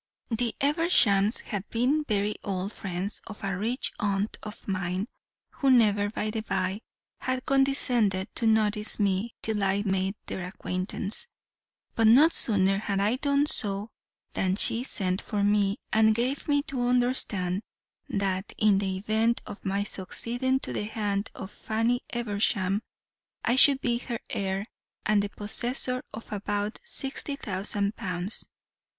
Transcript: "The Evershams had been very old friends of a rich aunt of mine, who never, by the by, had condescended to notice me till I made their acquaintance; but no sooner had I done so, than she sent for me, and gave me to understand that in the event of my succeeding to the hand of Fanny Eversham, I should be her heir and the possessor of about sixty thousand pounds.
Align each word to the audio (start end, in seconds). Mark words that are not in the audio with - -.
"The 0.29 0.55
Evershams 0.59 1.41
had 1.41 1.69
been 1.69 2.03
very 2.05 2.33
old 2.43 2.73
friends 2.73 3.21
of 3.27 3.43
a 3.43 3.55
rich 3.55 3.91
aunt 3.99 4.35
of 4.41 4.67
mine, 4.67 5.07
who 5.51 5.69
never, 5.69 6.09
by 6.09 6.31
the 6.31 6.41
by, 6.41 6.81
had 7.19 7.45
condescended 7.45 8.27
to 8.33 8.47
notice 8.47 8.97
me 8.99 9.35
till 9.43 9.63
I 9.63 9.83
made 9.85 10.15
their 10.25 10.43
acquaintance; 10.43 11.27
but 11.93 12.07
no 12.07 12.29
sooner 12.29 12.79
had 12.79 12.99
I 12.99 13.17
done 13.17 13.45
so, 13.45 13.91
than 14.33 14.55
she 14.55 14.83
sent 14.83 15.21
for 15.21 15.43
me, 15.43 15.77
and 15.93 16.15
gave 16.15 16.47
me 16.47 16.63
to 16.63 16.81
understand 16.87 17.61
that 18.09 18.53
in 18.57 18.79
the 18.79 18.97
event 18.97 19.43
of 19.45 19.63
my 19.63 19.83
succeeding 19.83 20.59
to 20.61 20.73
the 20.73 20.85
hand 20.85 21.29
of 21.35 21.51
Fanny 21.51 22.01
Eversham, 22.09 22.81
I 23.45 23.55
should 23.55 23.81
be 23.81 23.99
her 23.99 24.19
heir 24.31 24.65
and 25.05 25.21
the 25.21 25.29
possessor 25.29 26.01
of 26.11 26.31
about 26.31 26.79
sixty 26.83 27.35
thousand 27.35 27.95
pounds. 27.95 28.49